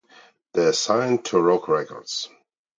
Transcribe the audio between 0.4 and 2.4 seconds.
They are signed to Rock Records.